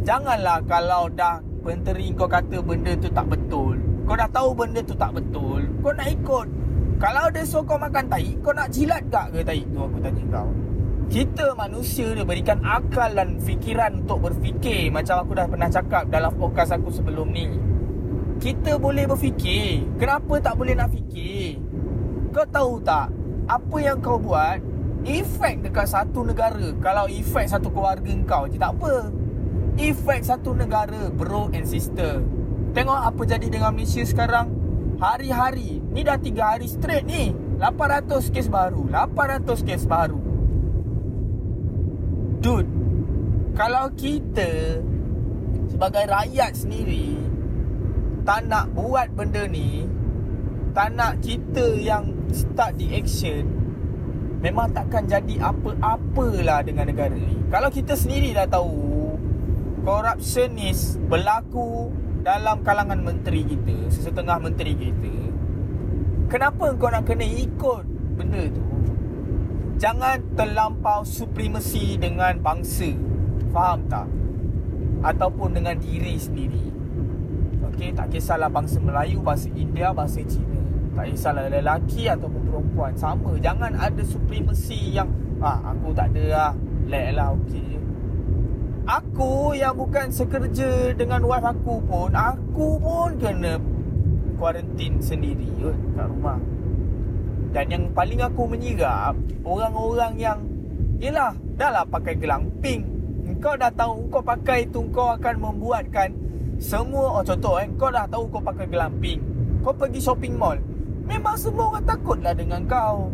Janganlah 0.07 0.63
kalau 0.63 1.11
dah 1.11 1.43
menteri 1.67 2.15
kau 2.15 2.31
kata 2.31 2.63
benda 2.63 2.95
tu 2.95 3.11
tak 3.11 3.27
betul. 3.35 3.83
Kau 4.07 4.15
dah 4.15 4.31
tahu 4.31 4.55
benda 4.55 4.79
tu 4.79 4.95
tak 4.95 5.11
betul 5.11 5.67
Kau 5.83 5.91
nak 5.91 6.07
ikut. 6.07 6.47
Kalau 7.03 7.27
dia 7.35 7.43
suruh 7.43 7.67
kau 7.67 7.75
makan 7.83 8.07
tai 8.07 8.31
Kau 8.39 8.55
nak 8.55 8.71
jilat 8.71 9.03
tak 9.11 9.35
ke 9.35 9.43
tai? 9.43 9.67
Tu 9.67 9.81
aku 9.83 9.99
tanya 9.99 10.23
kau. 10.31 10.49
Kita 11.11 11.47
manusia 11.59 12.15
dia 12.15 12.23
berikan 12.23 12.63
akal 12.63 13.11
dan 13.11 13.43
fikiran 13.43 14.07
untuk 14.07 14.31
berfikir 14.31 14.95
Macam 14.95 15.27
aku 15.27 15.35
dah 15.35 15.51
pernah 15.51 15.67
cakap 15.67 16.07
dalam 16.15 16.31
podcast 16.39 16.79
aku 16.79 16.95
sebelum 16.95 17.27
ni. 17.35 17.59
Kita 18.39 18.79
boleh 18.79 19.11
berfikir 19.11 19.83
Kenapa 19.99 20.39
tak 20.39 20.55
boleh 20.55 20.79
nak 20.79 20.95
fikir 20.95 21.74
Kau 22.35 22.47
tahu 22.51 22.83
tak 22.83 23.15
Apa 23.47 23.77
yang 23.79 24.03
kau 24.03 24.19
buat 24.19 24.59
Efek 25.05 25.61
dekat 25.61 25.85
satu 25.85 26.25
negara. 26.25 26.73
Kalau 26.81 27.05
efek 27.13 27.45
satu 27.45 27.69
keluarga 27.69 28.09
kau 28.25 28.49
je 28.49 28.57
tak 28.57 28.73
apa. 28.73 29.13
Efek 29.77 30.25
satu 30.25 30.57
negara 30.57 31.13
Bro 31.13 31.53
and 31.53 31.69
sister. 31.69 32.25
Tengok 32.73 33.13
apa 33.13 33.23
jadi 33.29 33.53
dengan 33.53 33.77
Malaysia 33.77 34.01
sekarang. 34.01 34.49
Hari-hari 34.97 35.85
Ni 35.93 36.01
dah 36.01 36.17
3 36.17 36.41
hari 36.41 36.67
straight 36.73 37.05
ni. 37.05 37.37
800 37.61 38.33
kes 38.33 38.49
baru 38.49 38.89
800 38.89 39.61
kes 39.63 39.85
baru. 39.85 40.19
Dude 42.41 42.73
Kalau 43.55 43.93
kita 43.95 44.81
Sebagai 45.71 46.05
rakyat 46.11 46.53
sendiri 46.57 47.15
Tak 48.27 48.49
nak 48.51 48.75
buat 48.75 49.13
benda 49.15 49.47
ni 49.47 49.87
Tak 50.75 50.91
nak 50.99 51.23
kita 51.23 51.79
yang 51.79 52.11
Start 52.35 52.75
di 52.83 52.91
action 52.99 53.47
Memang 54.43 54.75
takkan 54.75 55.07
jadi 55.07 55.41
apa-apalah 55.41 56.67
dengan 56.67 56.91
negara 56.91 57.15
ni. 57.15 57.39
Kalau 57.47 57.71
kita 57.71 57.95
sendiri 57.95 58.35
dah 58.35 58.51
tahu 58.51 59.15
Corruption 59.87 60.59
is 60.59 60.99
berlaku 61.07 61.95
dalam 62.27 62.67
kalangan 62.67 62.99
menteri 62.99 63.47
kita 63.47 63.87
Sesetengah 63.87 64.43
menteri 64.43 64.75
kita 64.75 65.15
Kenapa 66.27 66.75
kau 66.75 66.91
nak 66.91 67.07
kena 67.07 67.23
ikut 67.23 67.85
benda 68.19 68.51
tu? 68.51 68.65
Jangan 69.79 70.19
terlampau 70.35 71.07
supremasi 71.07 71.99
dengan 72.01 72.41
bangsa. 72.43 72.91
Faham 73.55 73.87
tak? 73.87 74.09
Ataupun 75.05 75.55
dengan 75.55 75.77
diri 75.79 76.17
sendiri. 76.17 76.73
Okey, 77.71 77.93
tak 77.95 78.11
kisahlah 78.11 78.49
bangsa 78.49 78.81
Melayu, 78.83 79.21
bangsa 79.23 79.53
India, 79.53 79.95
bangsa 79.95 80.27
Cina 80.27 80.54
Tak 80.95 81.11
kisahlah 81.11 81.51
lelaki 81.51 82.07
ataupun 82.07 82.43
perempuan 82.47 82.95
Sama, 82.95 83.35
jangan 83.43 83.75
ada 83.75 84.03
supremasi 84.07 84.95
yang 84.95 85.11
Ah, 85.43 85.75
aku 85.75 85.91
tak 85.91 86.15
ada 86.15 86.25
lah 86.31 86.53
Let 86.87 87.19
lah, 87.19 87.35
okey. 87.35 87.77
Aku 88.85 89.57
yang 89.57 89.75
bukan 89.75 90.13
sekerja 90.13 90.93
dengan 90.95 91.25
wife 91.27 91.43
aku 91.43 91.83
pun 91.83 92.15
Aku 92.15 92.79
pun 92.79 93.17
kena 93.19 93.59
Kuarantin 94.39 95.01
sendiri 95.01 95.47
kot 95.63 95.79
kat 95.97 96.07
rumah. 96.11 96.39
Dan 97.55 97.65
yang 97.71 97.85
paling 97.97 98.21
aku 98.23 98.45
menyirap 98.47 99.17
Orang-orang 99.43 100.15
yang 100.21 100.39
Yelah 101.03 101.35
Dah 101.59 101.71
lah 101.75 101.85
pakai 101.89 102.15
gelang 102.19 102.51
pink 102.63 102.87
Kau 103.43 103.57
dah 103.57 103.73
tahu 103.73 104.11
Kau 104.13 104.23
pakai 104.23 104.69
tu 104.69 104.85
Kau 104.93 105.17
akan 105.17 105.35
membuatkan 105.43 106.13
Semua. 106.61 107.19
Oh 107.19 107.25
contoh 107.25 107.59
eh 107.59 107.67
Kau 107.75 107.91
dah 107.91 108.07
tahu 108.07 108.31
kau 108.31 108.43
pakai 108.43 108.69
gelang 108.69 108.95
pink 109.01 109.19
Kau 109.65 109.73
pergi 109.73 110.03
shopping 110.03 110.37
mall 110.37 110.59
Memang 111.05 111.37
semua 111.37 111.73
orang 111.73 111.85
takutlah 111.85 112.33
dengan 112.33 112.65
kau. 112.65 113.13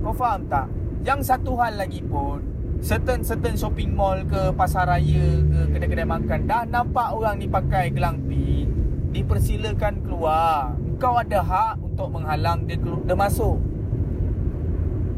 Kau 0.00 0.14
faham 0.16 0.48
tak? 0.48 0.66
Yang 1.04 1.20
satu 1.28 1.54
hal 1.60 1.76
lagi 1.76 2.00
pun 2.02 2.56
certain 2.80 3.24
certain 3.24 3.56
shopping 3.56 3.96
mall 3.96 4.20
ke 4.28 4.52
pasar 4.52 4.84
raya 4.84 5.40
ke 5.40 5.60
kedai-kedai 5.72 6.04
makan 6.04 6.44
dah 6.44 6.62
nampak 6.68 7.08
orang 7.08 7.40
ni 7.40 7.48
pakai 7.48 7.88
gelang 7.88 8.20
pin 8.28 8.68
dipersilakan 9.16 10.04
keluar. 10.04 10.76
Kau 10.96 11.16
ada 11.16 11.40
hak 11.40 11.74
untuk 11.80 12.08
menghalang 12.08 12.64
dia 12.64 12.76
keluar, 12.80 13.04
dia 13.04 13.16
masuk. 13.16 13.56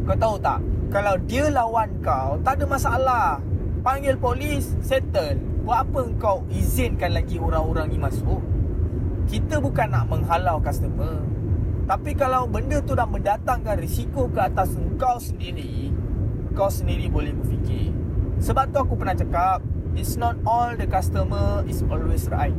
Kau 0.06 0.16
tahu 0.18 0.36
tak? 0.38 0.58
Kalau 0.88 1.14
dia 1.26 1.50
lawan 1.50 1.90
kau 2.02 2.38
tak 2.42 2.62
ada 2.62 2.64
masalah. 2.66 3.28
Panggil 3.82 4.18
polis 4.18 4.74
settle. 4.82 5.38
Buat 5.62 5.84
apa 5.84 6.02
kau 6.16 6.38
izinkan 6.48 7.12
lagi 7.12 7.36
orang-orang 7.36 7.92
ni 7.92 7.98
masuk? 8.00 8.40
Kita 9.28 9.60
bukan 9.60 9.92
nak 9.92 10.08
menghalau 10.08 10.56
customer 10.64 11.20
tapi 11.88 12.12
kalau 12.12 12.44
benda 12.44 12.84
tu 12.84 12.92
dah 12.92 13.08
mendatangkan 13.08 13.80
risiko 13.80 14.28
ke 14.28 14.44
atas 14.44 14.76
kau 15.00 15.16
sendiri 15.16 15.88
kau 16.52 16.68
sendiri 16.68 17.08
boleh 17.08 17.32
berfikir. 17.32 17.94
Sebab 18.38 18.70
tu 18.74 18.78
aku 18.82 18.94
pernah 18.98 19.16
cakap 19.16 19.64
It's 19.98 20.14
not 20.14 20.38
all 20.46 20.78
the 20.78 20.86
customer 20.86 21.66
is 21.66 21.82
always 21.90 22.30
right. 22.30 22.54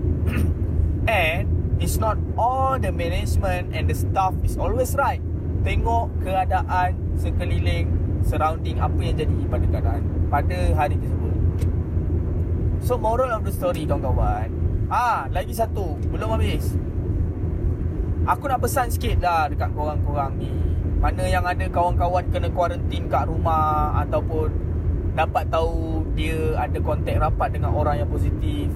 And 1.07 1.59
It's 1.79 1.95
not 1.95 2.19
all 2.35 2.75
the 2.75 2.91
management 2.91 3.71
and 3.71 3.87
the 3.87 3.95
staff 3.95 4.35
is 4.43 4.59
always 4.59 4.99
right. 4.99 5.23
Tengok 5.63 6.11
keadaan 6.27 7.15
sekeliling 7.15 7.87
Surrounding 8.19 8.83
apa 8.83 8.99
yang 8.99 9.15
jadi 9.15 9.39
pada 9.47 9.65
keadaan 9.71 10.01
Pada 10.27 10.57
hari 10.75 10.99
tersebut. 10.99 11.35
So 12.83 12.99
moral 12.99 13.31
of 13.31 13.47
the 13.47 13.55
story 13.55 13.87
kawan-kawan. 13.87 14.51
Ah, 14.91 15.31
lagi 15.31 15.55
satu. 15.55 15.95
Belum 16.11 16.35
habis 16.35 16.75
Aku 18.29 18.45
nak 18.45 18.61
pesan 18.61 18.93
sikit 18.93 19.25
lah 19.25 19.49
dekat 19.49 19.73
korang-korang 19.73 20.37
ni. 20.37 20.53
Mana 21.01 21.25
yang 21.25 21.41
ada 21.49 21.65
kawan-kawan 21.65 22.29
kena 22.29 22.53
kuarantin 22.53 23.09
kat 23.09 23.25
rumah 23.25 23.95
Ataupun 24.05 24.53
dapat 25.17 25.49
tahu 25.49 26.05
dia 26.13 26.37
ada 26.59 26.77
kontak 26.77 27.17
rapat 27.17 27.57
dengan 27.57 27.73
orang 27.73 28.05
yang 28.05 28.09
positif. 28.11 28.69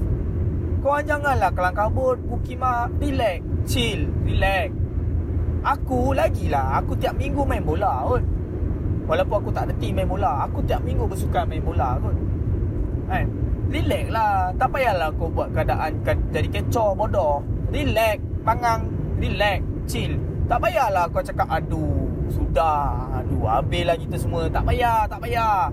Korang 0.82 1.06
janganlah 1.06 1.54
kelang 1.54 1.78
kabut 1.78 2.18
Bukimah 2.26 2.90
Relax 2.98 3.46
Chill 3.70 4.10
Relax. 4.26 4.74
Aku 5.62 6.18
lagi 6.18 6.50
lah 6.50 6.82
Aku 6.82 6.98
tiap 6.98 7.14
minggu 7.14 7.46
main 7.46 7.62
bola 7.62 8.10
kot. 8.10 8.26
Walaupun 9.06 9.38
aku 9.38 9.50
tak 9.54 9.70
reti 9.70 9.94
main 9.94 10.10
bola 10.10 10.50
Aku 10.50 10.66
tiap 10.66 10.82
minggu 10.82 11.06
bersukan 11.06 11.46
main 11.46 11.62
bola 11.62 12.02
kot. 12.02 12.18
Kan? 13.06 13.30
Relax 13.70 14.06
lah. 14.10 14.50
Tak 14.58 14.68
payahlah 14.74 15.14
kau 15.14 15.30
buat 15.30 15.54
keadaan 15.54 16.02
Jadi 16.34 16.50
kecoh 16.50 16.98
bodoh. 16.98 17.46
Relax 17.70 18.18
Bangang 18.42 18.93
Relax 19.24 19.64
Chill. 19.88 20.20
Tak 20.52 20.60
payahlah 20.60 21.08
kau 21.08 21.24
cakap 21.24 21.48
Aduh 21.48 22.12
Sudah 22.28 23.08
Aduh 23.24 23.48
Habislah 23.48 23.96
kita 23.96 24.20
semua. 24.20 24.52
Tak 24.52 24.68
payah 24.68 25.08
Tak 25.08 25.24
payah. 25.24 25.72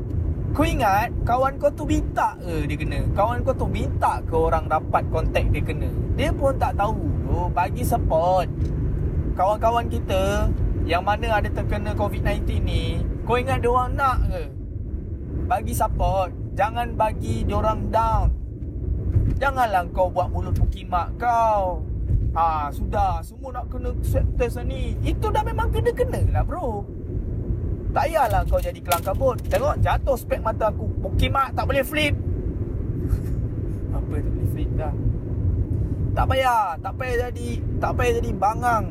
Kau 0.54 0.62
ingat 0.62 1.10
Kawan 1.26 1.58
kau 1.58 1.70
tu 1.74 1.82
minta 1.82 2.38
ke 2.38 2.70
dia 2.70 2.78
kena? 2.78 3.00
Kawan 3.10 3.42
kau 3.42 3.54
tu 3.54 3.66
minta 3.66 4.22
ke 4.22 4.34
orang 4.34 4.70
dapat 4.70 5.02
kontak 5.10 5.50
dia 5.50 5.62
kena? 5.62 5.90
Dia 6.14 6.30
pun 6.30 6.54
tak 6.54 6.78
tahu. 6.78 7.02
Tu 7.26 7.38
Bagi 7.50 7.82
support. 7.82 8.46
Kawan-kawan 9.34 9.90
kita 9.90 10.46
Yang 10.86 11.02
mana 11.02 11.26
ada 11.42 11.48
terkena 11.50 11.90
COVID-19 11.98 12.46
ni 12.62 13.02
Kau 13.26 13.34
ingat 13.34 13.58
dia 13.58 13.70
orang 13.74 13.98
nak 13.98 14.18
ke? 14.30 14.42
Bagi 15.50 15.74
support. 15.74 16.30
Jangan 16.54 16.94
bagi 16.94 17.42
dia 17.42 17.58
orang 17.58 17.90
down. 17.90 18.30
Janganlah 19.34 19.82
kau 19.90 20.06
buat 20.06 20.30
mulut 20.30 20.54
pukimak 20.54 21.10
kau 21.18 21.82
Ha, 22.30 22.70
sudah. 22.70 23.18
Semua 23.26 23.50
nak 23.50 23.66
kena 23.66 23.90
swab 24.06 24.26
test 24.38 24.62
ni. 24.62 24.94
Itu 25.02 25.34
dah 25.34 25.42
memang 25.42 25.74
kena-kena 25.74 26.22
lah 26.30 26.46
bro. 26.46 26.86
Tak 27.90 28.06
payahlah 28.06 28.46
kau 28.46 28.62
jadi 28.62 28.78
kelang 28.78 29.02
kabut. 29.02 29.36
Tengok 29.50 29.82
jatuh 29.82 30.14
spek 30.14 30.38
mata 30.38 30.70
aku. 30.70 30.86
Pukimak 31.02 31.58
tak 31.58 31.66
boleh 31.66 31.82
flip. 31.82 32.14
Apa 33.96 34.14
tak 34.22 34.30
boleh 34.30 34.48
flip 34.54 34.70
dah? 34.78 34.94
Tak 36.14 36.26
payah. 36.30 36.64
Tak 36.78 36.92
payah 36.94 37.16
jadi 37.26 37.48
Tak 37.82 37.92
payah 37.98 38.12
jadi 38.22 38.30
bangang. 38.30 38.84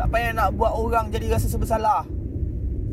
Tak 0.00 0.08
payah 0.08 0.30
nak 0.32 0.48
buat 0.56 0.72
orang 0.72 1.10
jadi 1.10 1.34
rasa 1.34 1.50
sebersalah 1.50 2.06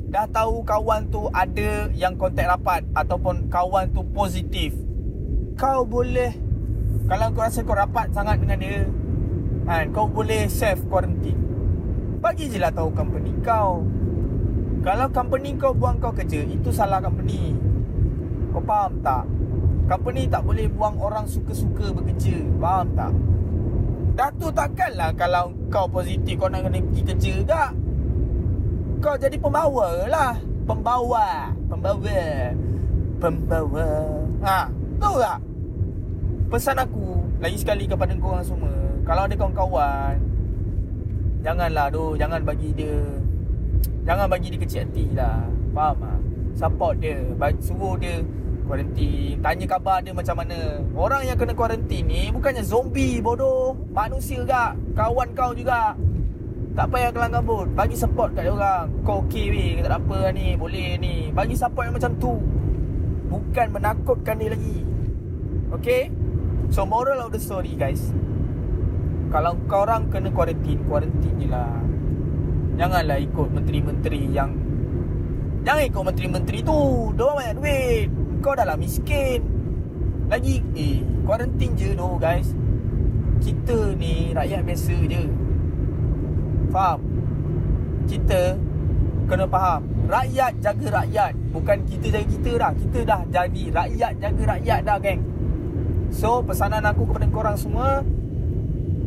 Dah 0.09 0.25
tahu 0.25 0.65
kawan 0.65 1.05
tu 1.13 1.29
ada 1.29 1.85
yang 1.93 2.17
kontak 2.17 2.49
rapat 2.49 2.81
Ataupun 2.97 3.47
kawan 3.47 3.93
tu 3.95 4.03
positif. 4.11 4.75
Kau 5.55 5.87
boleh 5.87 6.35
Kalau 7.07 7.31
kau 7.31 7.45
rasa 7.45 7.63
kau 7.63 7.77
rapat 7.77 8.11
sangat 8.11 8.43
dengan 8.43 8.59
dia 8.59 8.83
kan, 9.65 9.86
Kau 9.91 10.05
boleh 10.05 10.45
self 10.48 10.86
quarantine. 10.88 11.41
Bagi 12.22 12.50
je 12.50 12.57
lah 12.57 12.74
tahu 12.74 12.89
company 12.93 13.34
kau. 13.45 13.86
Kalau 14.86 15.10
company 15.10 15.57
kau 15.57 15.74
buang 15.74 15.98
kau 15.98 16.13
kerja 16.13 16.45
Itu 16.45 16.69
salah 16.69 17.01
company. 17.01 17.57
Kau 18.53 18.62
faham 18.62 19.01
tak? 19.01 19.25
Company 19.86 20.25
tak 20.25 20.41
boleh 20.41 20.65
buang 20.69 20.98
orang 20.98 21.25
suka-suka 21.29 21.93
bekerja. 21.93 22.38
Faham 22.57 22.88
tak? 22.98 23.13
Dah 24.15 24.31
tu 24.39 24.48
takkanlah 24.50 25.12
kalau 25.13 25.53
kau 25.67 25.86
positif 25.91 26.39
kau 26.39 26.50
nak 26.50 26.65
kena 26.65 26.79
pergi 26.81 27.01
kerja 27.13 27.34
tak? 27.45 27.69
Kau 29.03 29.17
jadi 29.19 29.38
pembawa 29.38 30.07
lah. 30.10 30.34
Pembawa. 30.65 31.53
Pembawa. 31.69 32.22
Pembawa. 33.22 33.88
Ha 34.41 34.60
Tahu 34.98 35.15
tak? 35.22 35.39
Pesan 36.45 36.77
aku 36.79 37.22
Lagi 37.41 37.57
sekali 37.60 37.86
kepada 37.86 38.15
korang 38.17 38.45
semua 38.45 38.94
Kalau 39.05 39.29
ada 39.29 39.35
kawan-kawan 39.38 40.17
Janganlah 41.45 41.88
tu 41.93 42.17
Jangan 42.17 42.41
bagi 42.41 42.74
dia 42.74 42.97
Jangan 44.01 44.25
bagi 44.25 44.47
dia 44.53 44.59
kecil 44.62 44.81
hati 44.85 45.05
lah. 45.13 45.45
Faham 45.77 45.95
tak? 46.01 46.19
Support 46.57 46.95
dia 46.97 47.21
Suruh 47.62 47.95
dia 48.01 48.25
Kuarantin 48.65 49.38
Tanya 49.45 49.65
khabar 49.69 50.01
dia 50.01 50.09
macam 50.09 50.41
mana. 50.41 50.57
Orang 50.97 51.21
yang 51.21 51.38
kena 51.38 51.53
kuarantin 51.53 52.03
ni 52.09 52.33
Bukannya 52.33 52.65
zombie 52.65 53.21
bodoh. 53.21 53.77
Manusia 53.93 54.41
juga. 54.41 54.74
Kawan 54.97 55.29
kau 55.38 55.53
juga. 55.53 55.93
Tak 56.74 56.89
payah 56.89 57.13
kelang 57.13 57.33
kabut 57.38 57.69
Bagi 57.77 57.93
support 57.93 58.33
kat 58.33 58.50
dia 58.50 58.53
orang. 58.57 58.89
Kau 59.05 59.21
okey 59.29 59.53
weh. 59.53 59.71
Tak 59.85 59.93
ada 59.93 60.01
apa 60.01 60.33
ni. 60.33 60.57
Boleh 60.57 60.97
ni. 60.97 61.29
Bagi 61.29 61.53
support 61.53 61.85
yang 61.85 61.95
macam 62.01 62.12
tu. 62.17 62.41
Bukan 63.29 63.67
menakutkan 63.69 64.33
dia 64.41 64.50
lagi. 64.50 64.77
Okay? 65.77 66.09
So 66.74 66.89
moral 66.89 67.21
of 67.21 67.29
the 67.29 67.38
story 67.38 67.77
guys 67.77 68.09
Kalau 69.36 69.51
kau 69.68 69.84
orang 69.84 70.08
kena 70.08 70.32
quarantine 70.32 70.80
Quarantine 70.88 71.36
je 71.44 71.48
lah. 71.51 71.84
Janganlah 72.80 73.20
ikut 73.20 73.51
menteri-menteri 73.51 74.32
yang 74.32 74.56
Jangan 75.67 75.84
ikut 75.91 76.04
menteri-menteri 76.08 76.63
tu. 76.63 77.12
Diorang 77.12 77.43
banyak 77.43 77.56
duit. 77.60 78.08
Kau 78.39 78.56
dah 78.56 78.63
lah 78.63 78.80
miskin. 78.80 79.43
Lagi 80.32 80.63
Eh 80.71 81.04
Quarantine 81.28 81.76
je 81.76 81.91
tu 82.00 82.10
guys. 82.15 82.56
Kita 83.43 83.91
ni 84.00 84.32
Rakyat 84.32 84.63
biasa 84.63 84.95
je. 85.04 85.24
Faham? 86.71 87.00
Kita 88.08 88.56
kena 89.28 89.52
faham. 89.52 89.84
Rakyat 90.08 90.63
jaga 90.63 91.04
rakyat. 91.04 91.34
Bukan 91.52 91.84
kita 91.84 92.08
jaga 92.08 92.28
kita 92.32 92.52
dah 92.56 92.71
Kita 92.71 93.00
dah 93.04 93.21
jadi 93.28 93.63
rakyat 93.84 94.12
jaga 94.15 94.43
rakyat 94.56 94.80
dah 94.88 94.98
geng. 95.04 95.21
So 96.08 96.39
pesanan 96.39 96.88
aku 96.88 97.04
kepada 97.04 97.28
korang 97.28 97.60
semua 97.60 98.00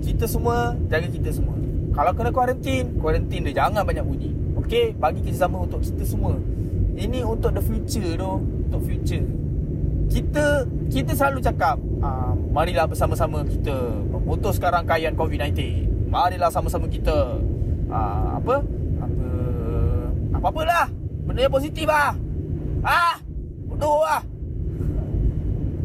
Kita 0.09 0.25
semua 0.25 0.73
jaga 0.89 1.05
kita 1.05 1.29
semua. 1.29 1.53
Kalau 1.93 2.13
kena 2.17 2.31
kuarantin 2.33 2.97
Kuarantin 2.97 3.45
dia 3.45 3.65
jangan 3.65 3.85
banyak 3.85 4.01
bunyi. 4.01 4.33
Okay 4.65 4.97
Bagi 4.97 5.21
kerjasama 5.21 5.69
untuk 5.69 5.85
kita 5.85 6.05
semua. 6.09 6.41
Ini 6.97 7.29
untuk 7.29 7.53
the 7.53 7.61
future 7.61 8.17
tu 8.17 8.33
Untuk 8.41 8.81
future. 8.89 9.27
Kita 10.09 10.65
kita 10.89 11.13
selalu 11.13 11.45
cakap 11.45 11.77
uh, 12.01 12.33
marilah 12.49 12.89
bersama-sama 12.89 13.45
kita 13.45 13.77
memutuskan 14.09 14.73
rangkaian 14.81 15.13
COVID-19 15.13 15.85
marilah 16.09 16.49
sama-sama 16.49 16.89
kita 16.89 17.37
uh, 17.93 18.41
apa? 18.41 18.65
Apa 19.05 19.29
apa-apalah. 20.41 20.89
Benda 21.29 21.45
yang 21.45 21.53
positif 21.53 21.85
ah. 21.93 22.17
Ah 22.81 23.21
bodoh 23.69 24.01
ah. 24.01 24.25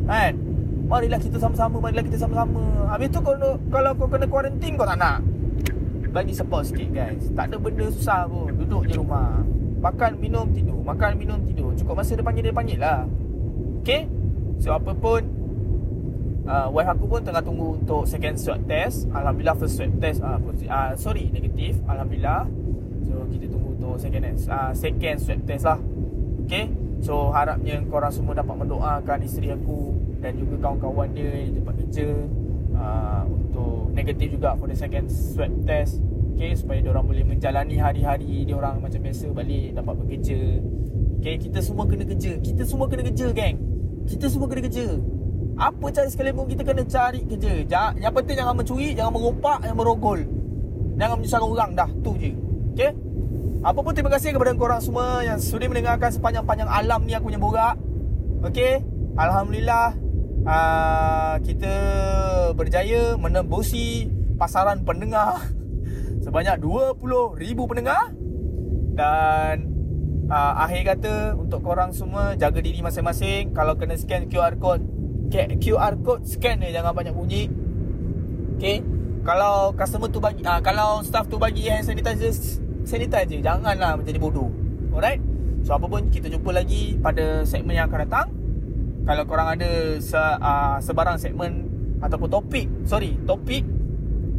Kan 0.08 0.43
marilah 0.84 1.20
kita 1.20 1.38
sama-sama 1.40 1.80
marilah 1.80 2.04
kita 2.04 2.18
sama-sama. 2.20 2.88
Habis 2.92 3.08
tu 3.12 3.20
kalau 3.24 3.56
kalau 3.72 3.92
kau 3.96 4.08
kena 4.12 4.26
kuarantin 4.28 4.76
kau 4.76 4.88
tak 4.88 4.98
nak. 5.00 5.20
Bagi 6.14 6.34
support 6.36 6.70
sikit 6.70 6.94
guys. 6.94 7.24
Tak 7.34 7.50
ada 7.50 7.58
benda 7.58 7.90
susah 7.90 8.30
pun. 8.30 8.54
Duduk 8.54 8.86
je 8.86 8.94
rumah. 9.00 9.42
Makan 9.82 10.22
minum 10.22 10.46
tidur. 10.54 10.78
Makan 10.86 11.18
minum 11.18 11.42
tidur. 11.42 11.74
Cukup 11.74 11.98
masa 11.98 12.14
dia 12.14 12.22
panggil 12.22 12.44
dia 12.46 12.54
panggil 12.54 12.80
lah. 12.80 13.10
Okay? 13.82 14.06
So 14.62 14.72
apa 14.78 14.94
pun 14.94 15.26
uh, 16.46 16.68
Wife 16.70 16.92
aku 16.94 17.06
pun 17.10 17.20
tengah 17.26 17.42
tunggu 17.42 17.82
untuk 17.82 18.06
second 18.06 18.38
swab 18.38 18.62
test. 18.70 19.10
Alhamdulillah 19.10 19.58
first 19.58 19.76
swab 19.82 19.92
test 19.98 20.22
uh, 20.22 20.38
uh, 20.70 20.94
Sorry 20.94 21.34
negatif 21.34 21.82
Alhamdulillah. 21.90 22.46
So 23.10 23.26
kita 23.34 23.50
tunggu 23.50 23.74
untuk 23.82 23.98
second, 23.98 24.24
uh, 24.48 24.72
second 24.78 25.18
swab 25.18 25.40
test 25.50 25.66
lah. 25.66 25.80
Okay? 26.46 26.70
So 27.02 27.34
harapnya 27.34 27.82
korang 27.90 28.14
semua 28.14 28.38
dapat 28.38 28.54
mendoakan 28.54 29.18
isteri 29.26 29.52
aku 29.52 29.93
Dan 30.24 30.40
juga 30.40 30.56
kawan-kawan 30.64 31.12
dia 31.12 31.36
yang 31.36 31.60
tempat 31.60 31.76
kerja 31.84 32.08
uh, 32.80 33.24
Untuk 33.28 33.92
negatif 33.92 34.40
juga 34.40 34.56
for 34.56 34.72
the 34.72 34.78
second 34.80 35.12
swab 35.12 35.52
test. 35.68 36.00
Okay 36.34 36.56
supaya 36.58 36.82
orang 36.90 37.06
boleh 37.06 37.24
menjalani 37.28 37.78
hari-hari 37.78 38.48
dia 38.48 38.58
orang 38.58 38.82
macam 38.82 39.04
biasa 39.04 39.30
balik 39.36 39.78
dapat 39.78 39.94
bekerja. 40.02 40.40
Okay 41.22 41.36
kita 41.38 41.60
semua 41.62 41.86
kena 41.86 42.08
kerja. 42.08 42.40
Kita 42.42 42.64
semua 42.66 42.88
kena 42.90 43.04
kerja 43.06 43.26
geng. 43.36 43.58
Kita 44.10 44.26
semua 44.32 44.48
kena 44.50 44.62
kerja. 44.66 44.88
Apa 45.54 45.86
cari 45.94 46.10
sekalipun 46.10 46.50
kita 46.50 46.66
kena 46.66 46.84
cari 46.90 47.22
kerja. 47.30 47.94
Yang 48.02 48.14
penting 48.18 48.36
jangan 48.42 48.56
mencuri 48.58 48.90
Jangan 48.98 49.12
merompak 49.14 49.58
Jangan 49.62 49.78
merogol. 49.78 50.20
Jangan 50.98 51.16
menyusahkan 51.22 51.46
orang 51.46 51.72
Dah. 51.78 51.90
Tu 52.02 52.12
je. 52.18 52.32
Okay? 52.74 52.92
Apa 53.62 53.80
pun 53.80 53.94
terima 53.94 54.12
kasih 54.12 54.34
kepada 54.34 54.52
korang 54.58 54.82
semua 54.82 55.22
Yang 55.22 55.54
sudi 55.54 55.70
mendengarkan 55.70 56.10
sepanjang-panjang 56.10 56.66
alam 56.66 57.06
ni 57.06 57.14
Aku 57.14 57.30
punya 57.30 57.38
borak. 57.38 57.78
Okay? 58.42 58.82
Alhamdulillah 59.14 60.03
uh, 60.46 61.36
Kita 61.42 61.74
berjaya 62.54 63.16
menembusi 63.20 64.12
pasaran 64.38 64.84
pendengar 64.84 65.40
Sebanyak 66.24 66.64
20,000 66.64 67.36
pendengar. 67.68 68.16
Dan 68.96 69.56
uh, 70.32 70.54
akhir 70.64 70.96
kata 70.96 71.14
untuk 71.36 71.60
korang 71.60 71.92
semua 71.92 72.40
jaga 72.40 72.64
diri 72.64 72.80
masing-masing. 72.80 73.52
Kalau 73.52 73.76
kena 73.76 74.00
scan 74.00 74.32
QR 74.32 74.56
code 74.56 74.88
QR 75.34 75.98
code 76.06 76.24
scan 76.30 76.62
dia 76.64 76.80
jangan 76.80 76.96
banyak 76.96 77.12
bunyi. 77.12 77.52
Okay? 78.56 78.80
Kalau 79.28 79.76
customer 79.76 80.08
tu 80.12 80.20
bagi 80.20 80.44
uh, 80.44 80.60
Kalau 80.60 81.00
staff 81.04 81.32
tu 81.32 81.40
bagi 81.40 81.68
hand 81.72 81.88
sanitizer 81.88 82.32
Sanitizer 82.84 83.40
Janganlah 83.44 84.00
menjadi 84.00 84.20
bodoh. 84.20 84.48
Alright? 84.96 85.20
So 85.64 85.76
apa 85.76 85.88
pun 85.92 86.08
kita 86.08 86.32
jumpa 86.32 86.56
lagi 86.56 87.00
pada 87.00 87.44
segmen 87.44 87.76
yang 87.76 87.92
akan 87.92 88.00
datang 88.08 88.28
Kalau 89.04 89.24
korang 89.28 89.48
ada 89.60 90.00
se, 90.00 90.16
uh, 90.16 90.80
sebarang 90.80 91.20
segmen 91.20 91.68
Ataupun 92.00 92.32
topik 92.32 92.68
Sorry 92.88 93.20
Topik 93.28 93.64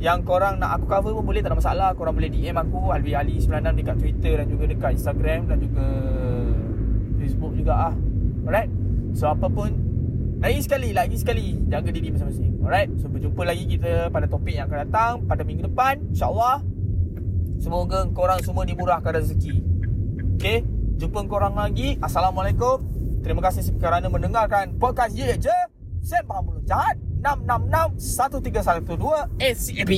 yang 0.05 0.20
korang 0.20 0.61
nak 0.61 0.77
aku 0.77 0.85
cover 0.85 1.16
pun 1.16 1.24
boleh 1.24 1.40
tak 1.40 1.48
ada 1.48 1.57
masalah. 1.57 1.88
Korang 1.96 2.12
boleh 2.12 2.29
DM 2.29 2.53
aku 2.61 2.92
Alwi 2.92 3.16
Ali 3.16 3.40
96 3.40 3.72
dekat 3.72 3.96
Twitter 3.96 4.35
dan 4.37 4.46
juga 4.53 4.64
dekat 4.68 4.90
Instagram 5.00 5.48
dan 5.48 5.57
juga 5.64 5.87
Facebook 7.16 7.53
juga 7.57 7.88
ah. 7.88 7.94
Alright? 8.44 8.68
So 9.16 9.33
apa 9.33 9.48
pun 9.48 9.72
Lagi 10.44 10.61
sekali 10.61 10.92
Lagi 10.92 11.16
sekali 11.16 11.57
Jaga 11.72 11.88
diri 11.88 12.12
masing-masing. 12.12 12.61
Alright? 12.61 12.92
So 13.00 13.09
berjumpa 13.09 13.48
lagi 13.48 13.64
kita 13.64 14.12
Pada 14.12 14.29
topik 14.29 14.53
yang 14.53 14.68
akan 14.68 14.79
datang 14.85 15.12
Pada 15.24 15.40
minggu 15.40 15.72
depan 15.72 15.96
InsyaAllah. 16.12 16.61
Semoga 17.57 18.05
korang 18.12 18.44
semua 18.44 18.68
dimurahkan 18.68 19.24
rezeki. 19.24 19.57
Okay? 20.37 20.68
Jumpa 21.00 21.24
korang 21.33 21.57
lagi. 21.57 21.96
Assalamualaikum 21.96 23.04
Terima 23.25 23.41
kasih 23.41 23.65
kerana 23.81 24.13
mendengarkan 24.13 24.77
Podcast 24.77 25.17
Ye 25.17 25.33
Je. 25.41 25.57
Sembang 26.05 26.45
Mulut 26.45 26.69
Jahat. 26.69 27.01
666 27.25 28.21
1312 28.85 29.33
SCB. 29.41 29.93